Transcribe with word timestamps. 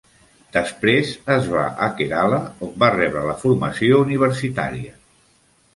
Després, 0.53 1.11
es 1.33 1.49
va 1.51 1.67
a 1.89 1.91
Kerala 2.01 2.41
on 2.69 2.75
va 2.85 2.91
rebre 2.97 3.25
la 3.31 3.39
formació 3.45 4.05
universitària. 4.09 4.99